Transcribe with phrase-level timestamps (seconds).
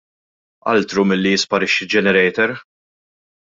[0.71, 2.59] Altru milli jisparixxi generator!